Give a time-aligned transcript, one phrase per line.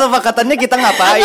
[0.00, 1.20] kesepakatannya kita ngapain?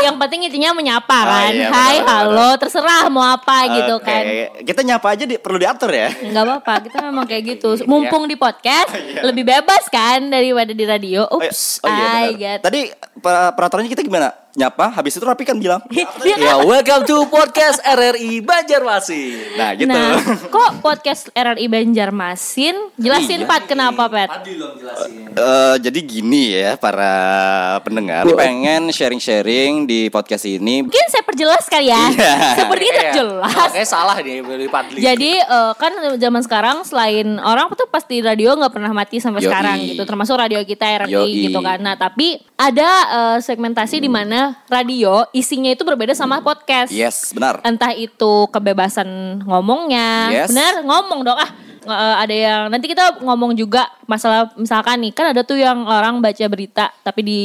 [0.00, 1.50] Yang penting intinya menyapa Oh, kan.
[1.50, 4.24] iya, Hai, benar, halo, terserah mau apa gitu Oke, kan.
[4.62, 6.08] Kita nyapa aja di, perlu diatur ya.
[6.18, 7.76] Enggak apa-apa, kita memang kayak gitu.
[7.76, 7.84] Iya.
[7.84, 11.28] Mumpung di podcast lebih bebas kan daripada di radio.
[11.28, 12.32] Oh, iya- Ups, oh iya I benar.
[12.34, 12.58] get.
[12.62, 12.80] Tadi
[13.18, 14.47] per- peraturannya kita gimana?
[14.58, 15.78] Nyapa, habis itu Rapi kan bilang.
[15.86, 16.34] Iya?
[16.34, 19.54] Ya, welcome to podcast RRI Banjarmasin.
[19.54, 19.86] Nah, gitu.
[19.86, 20.18] Nah,
[20.50, 22.74] kok podcast RRI Banjarmasin?
[22.98, 23.46] Jelasin Iya.
[23.46, 24.42] Pat kenapa Pat?
[24.42, 27.14] Eh, jadi gini ya para
[27.86, 30.82] pendengar pengen sharing-sharing di podcast ini.
[30.82, 32.02] Mungkin saya perjelas kali ya.
[32.10, 32.34] Iya.
[32.58, 33.70] Seperti itu jelas.
[33.70, 34.98] Kayak salah nih beli Padli.
[34.98, 39.46] Jadi eh, kan zaman sekarang selain orang tuh pasti radio nggak pernah mati sampai Yoi.
[39.46, 41.46] sekarang gitu, termasuk radio kita RRI Yoi.
[41.46, 41.78] gitu kan.
[41.78, 46.90] Nah tapi ada eh, segmentasi di mana radio isinya itu berbeda sama podcast.
[46.90, 47.60] Yes, benar.
[47.62, 49.08] Entah itu kebebasan
[49.42, 50.48] ngomongnya, Yes.
[50.48, 51.50] benar ngomong dong ah.
[51.80, 56.20] Eh, ada yang nanti kita ngomong juga masalah misalkan nih kan ada tuh yang orang
[56.20, 57.40] baca berita tapi di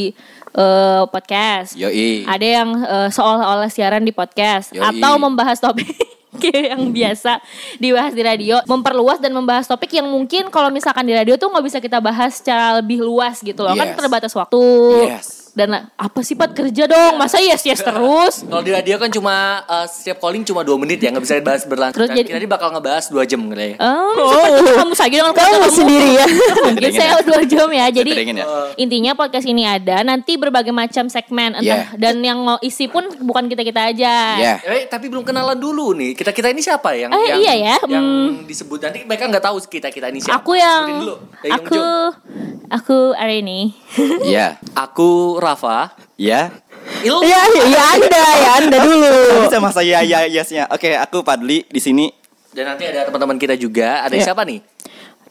[0.52, 1.80] eh, podcast.
[1.80, 2.28] Yoi.
[2.28, 4.84] Ada yang eh, seolah-olah siaran di podcast Yoi.
[4.84, 5.96] atau membahas topik
[6.74, 7.40] yang biasa
[7.78, 11.64] dibahas di radio, memperluas dan membahas topik yang mungkin kalau misalkan di radio tuh nggak
[11.64, 13.96] bisa kita bahas secara lebih luas gitu loh, kan Yes.
[13.96, 14.60] terbatas waktu.
[15.08, 15.43] Yes.
[15.54, 18.42] Dan apa sih Pat kerja dong, masa yes yes terus?
[18.42, 21.62] Kalau di radio kan cuma eh, setiap calling cuma 2 menit ya nggak bisa dibahas
[21.64, 21.94] berlanjut.
[21.94, 23.76] Terus Dan jadi- kita ini bakal ngebahas 2 jam gitu ya.
[23.78, 24.18] Oh,
[24.50, 26.26] seperti kamu saja dengan kamu sendiri ya.
[26.66, 27.22] Mungkin saya ya.
[27.22, 27.86] dua jam ya.
[27.94, 28.46] Jadi ya.
[28.76, 31.86] intinya podcast ini ada nanti berbagai macam segmen entah Yeah.
[31.96, 34.14] dan yang ngo- isi pun bukan kita kita aja.
[34.36, 34.56] Ya.
[34.66, 36.18] Eh, tapi belum kenalan dulu nih.
[36.18, 38.50] Kita kita ini siapa yang Eh, yang, iya ya, yang hmm.
[38.50, 40.42] disebut nanti mereka nggak tahu kita kita ini siapa.
[40.42, 41.06] Aku yang
[41.46, 41.62] yang
[42.74, 43.78] aku Arini.
[44.26, 44.58] Ya.
[44.74, 45.94] aku Rafa.
[46.18, 46.50] Ya.
[47.00, 49.14] Il Ya, ya Anda, ya Anda dulu.
[49.46, 50.66] Bisa masa ya ya yesnya.
[50.68, 52.10] Oke, aku Padli di sini.
[52.54, 54.06] dan nanti ada teman-teman kita juga.
[54.06, 54.26] Ada Iya.
[54.28, 54.62] siapa nih?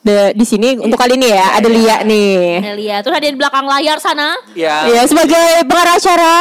[0.03, 2.59] De, di sini untuk kali ini ya ada Lia nih.
[2.59, 4.35] Nelia terus ada di belakang layar sana.
[4.51, 4.91] Ya.
[4.91, 6.35] Ya sebagai pengarah acara,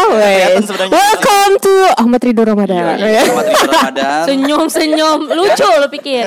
[0.57, 0.89] sebenarnya.
[0.89, 2.97] Welcome to Ahmad Ridho Ramadan.
[2.97, 3.21] Ya.
[3.21, 4.21] Selamat Idul Ramadan.
[4.33, 6.25] Senyum senyum lucu lo pikir.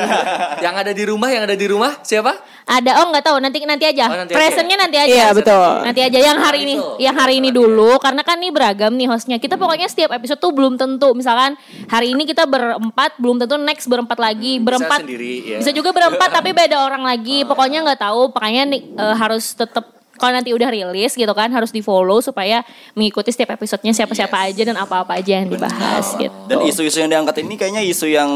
[0.63, 2.39] Yang ada di rumah, yang ada di rumah siapa?
[2.65, 4.09] Ada oh nggak tahu nanti nanti aja.
[4.09, 4.41] Oh, nanti aja.
[4.41, 5.13] Presentnya nanti aja.
[5.13, 5.73] Iya, betul.
[5.85, 9.37] Nanti aja yang hari ini, yang hari ini dulu karena kan ini beragam nih hostnya.
[9.37, 11.13] Kita pokoknya setiap episode tuh belum tentu.
[11.13, 11.61] Misalkan
[11.93, 14.57] hari ini kita berempat, belum tentu next berempat lagi.
[14.65, 15.59] Berempat sendiri, ya.
[15.61, 17.45] Bisa juga berempat tapi beda orang lagi.
[17.45, 18.33] Pokoknya nggak tahu.
[18.33, 22.63] Makanya nih eh, harus tetap kalau nanti udah rilis gitu kan harus di follow supaya
[22.95, 26.31] mengikuti setiap episodenya siapa-siapa aja dan apa-apa aja yang dibahas gitu.
[26.47, 28.31] Dan isu-isu yang diangkat ini kayaknya isu yang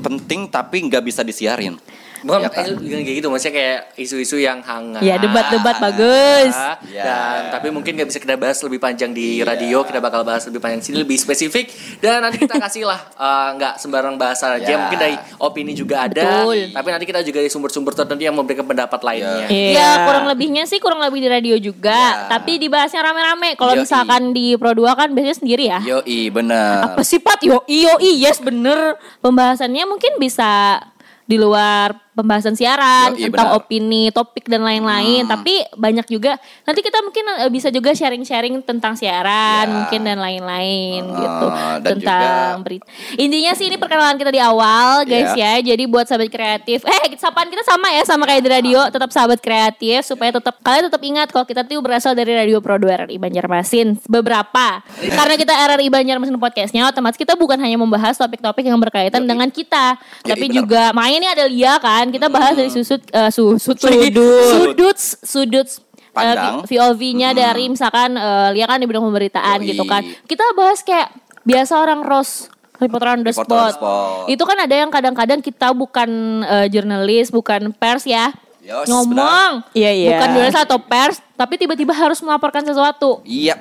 [0.00, 1.76] penting tapi nggak bisa disiarin.
[2.22, 2.64] Bukan Ya kan?
[2.72, 5.02] bukan kayak gitu, maksudnya kayak isu-isu yang hangat.
[5.02, 6.52] Ya, debat-debat bagus.
[6.52, 7.02] Ya, Ya.
[7.02, 10.58] Dan tapi mungkin nggak bisa kita bahas lebih panjang di radio, kita bakal bahas lebih
[10.58, 11.68] panjang di sini lebih spesifik
[11.98, 14.78] dan nanti kita kasih lah eh, nggak sembarang bahasa aja, Ya.
[14.78, 16.46] mungkin dari opini juga ada.
[16.46, 16.70] Betul.
[16.70, 19.46] Tapi nanti kita juga dari sumber-sumber tertentu yang memberikan pendapat lainnya.
[19.46, 19.70] Iya.
[19.72, 22.28] Ya kurang lebihnya sih kurang lebih di radio juga, Ya.
[22.30, 23.56] tapi dibahasnya rame-rame.
[23.56, 25.80] Kalau misalkan di Pro 2 kan biasanya sendiri ya.
[25.82, 26.92] Yoi, bener.
[26.92, 27.40] Apa sih Pat?
[27.40, 28.96] Yo iyo yes bener.
[29.20, 30.80] Pembahasannya mungkin bisa
[31.26, 33.60] di luar pembahasan siaran Yoi, tentang benar.
[33.60, 35.28] opini, topik dan lain-lain.
[35.28, 36.34] Tapi banyak juga
[36.64, 39.74] nanti kita mungkin eh, bisa juga sharing-sharing tentang siaran Ya.
[39.76, 42.88] mungkin dan lain-lain Ah, gitu dan tentang berita.
[43.14, 45.60] Intinya sih ini perkenalan kita di awal guys Ya.
[45.60, 45.68] ya.
[45.68, 49.38] Jadi buat sahabat kreatif, eh sapaan kita sama ya sama kayak di radio, tetap sahabat
[49.38, 53.18] kreatif supaya tetap kalian tetap ingat kalau kita tuh berasal dari Radio Pro 2 RRI
[53.18, 54.80] Banjarmasin beberapa.
[54.96, 59.98] Karena kita RRI Banjarmasin podcastnya otomatis kita bukan hanya membahas topik-topik yang berkaitan dengan kita,
[60.24, 62.05] Yoi, tapi juga main ini ada Lia kan.
[62.10, 64.48] Kita bahas dari susut eh, susut Sudut.
[64.50, 66.64] sudut sudut eh, Pandang.
[66.64, 69.68] VOV-nya dari misalkan eh, Lia kan di bidang pemberitaan Yoi.
[69.74, 70.02] gitu kan.
[70.24, 71.12] Kita bahas kayak
[71.42, 73.80] biasa orang Ros Reporter on the Reporter on the spot.
[73.80, 74.28] spot.
[74.28, 76.08] Itu kan ada yang kadang-kadang kita bukan
[76.44, 78.32] eh, jurnalis, bukan pers ya.
[78.66, 79.62] Yos, Ngomong.
[79.72, 80.10] Iya, iya.
[80.18, 83.22] Bukan jurnalis atau pers, tapi tiba-tiba harus melaporkan sesuatu.
[83.22, 83.54] Iya,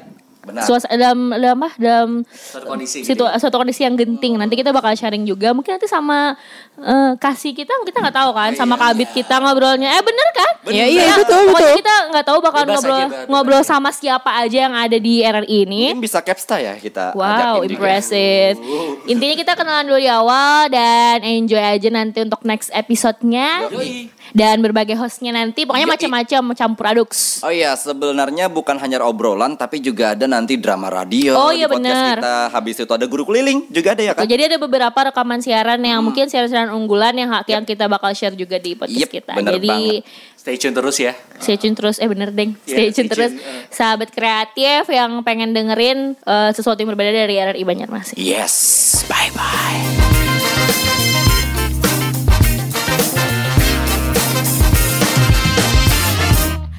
[0.45, 0.63] benar.
[0.63, 1.69] Suas dalam dalam apa?
[1.75, 3.01] Dalam Suatu kondisi.
[3.01, 4.37] situ suatu kondisi yang genting.
[4.37, 5.51] Nanti kita bakal sharing juga.
[5.51, 6.37] Mungkin nanti sama
[6.77, 9.89] eh, kasih kita kita nggak tahu kan, sama kabit kita ngobrolnya.
[9.91, 10.53] Eh bener kan?
[10.65, 11.79] Iya, iya, Ya, betul, pokoknya betul.
[11.81, 15.57] kita nggak tahu bakal Bebas ngobrol aja, ngobrol sama siapa aja yang ada di RRI
[15.65, 15.83] ini.
[15.93, 17.13] Mungkin bisa capsta ya kita.
[17.13, 17.69] Wow, juga.
[17.77, 18.57] impressive.
[19.05, 23.69] Intinya kita kenalan dulu di awal dan enjoy aja nanti untuk next episode-nya.
[23.69, 24.14] Yoi.
[24.35, 27.09] Dan berbagai hostnya nanti, pokoknya macam-macam campur aduk.
[27.39, 31.71] Oh iya, sebenarnya bukan hanya obrolan tapi juga ada nanti drama radio Oh di iya,
[31.71, 32.17] podcast benar.
[32.19, 32.35] kita.
[32.51, 34.27] Habis itu ada guru keliling juga ada ya kan?
[34.27, 38.59] Jadi ada beberapa rekaman siaran yang mungkin siaran-siaran unggulan yang yang kita bakal share juga
[38.59, 39.31] di podcast Yep, kita.
[39.33, 40.03] bener Jadi banget.
[40.35, 41.13] Stay tune terus ya.
[41.39, 43.65] stay tune terus eh bener deng Iya, stay stay tune terus tune, eh.
[43.71, 48.19] sahabat kreatif yang pengen dengerin eh, sesuatu yang berbeda dari RRI Banjarmasin.
[48.19, 48.53] Yes,
[49.07, 50.24] bye bye.